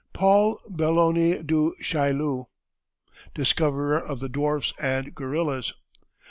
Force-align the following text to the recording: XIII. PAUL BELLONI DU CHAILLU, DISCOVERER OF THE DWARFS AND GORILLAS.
XIII. 0.07 0.13
PAUL 0.13 0.59
BELLONI 0.67 1.43
DU 1.43 1.75
CHAILLU, 1.79 2.45
DISCOVERER 3.35 3.99
OF 3.99 4.19
THE 4.19 4.29
DWARFS 4.29 4.73
AND 4.79 5.13
GORILLAS. 5.13 5.73